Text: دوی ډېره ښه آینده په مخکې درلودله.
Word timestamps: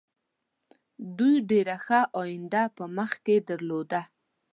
دوی 1.17 1.35
ډېره 1.49 1.75
ښه 1.85 1.99
آینده 2.21 2.63
په 2.75 2.83
مخکې 2.97 3.35
درلودله. 3.49 4.01